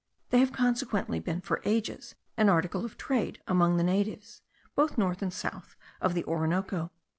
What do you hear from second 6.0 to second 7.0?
of the Orinoco.